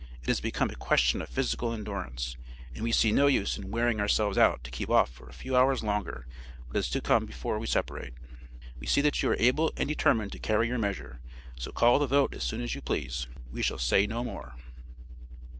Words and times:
It 0.23 0.29
has 0.29 0.41
become 0.41 0.71
a 0.71 0.75
question 0.75 1.21
of 1.21 1.29
physical 1.29 1.71
endurance, 1.71 2.35
and 2.73 2.83
we 2.83 2.91
see 2.91 3.11
no 3.11 3.27
use 3.27 3.55
in 3.55 3.69
wearing 3.69 4.01
ourselves 4.01 4.35
out 4.35 4.63
to 4.63 4.71
keep 4.71 4.89
off 4.89 5.11
for 5.11 5.29
a 5.29 5.31
few 5.31 5.55
hours 5.55 5.83
longer 5.83 6.25
what 6.65 6.75
has 6.77 6.89
to 6.89 7.01
come 7.01 7.27
before 7.27 7.59
we 7.59 7.67
separate. 7.67 8.15
We 8.79 8.87
see 8.87 9.01
that 9.01 9.21
you 9.21 9.29
are 9.29 9.37
able 9.37 9.71
and 9.77 9.87
determined 9.87 10.31
to 10.31 10.39
carry 10.39 10.69
your 10.69 10.79
measure 10.79 11.19
so 11.55 11.71
call 11.71 11.99
the 11.99 12.07
vote 12.07 12.33
as 12.33 12.41
soon 12.41 12.61
as 12.61 12.73
you 12.73 12.81
please. 12.81 13.27
We 13.51 13.61
shall 13.61 13.77
say 13.77 14.07
no 14.07 14.23
more.' 14.23 14.55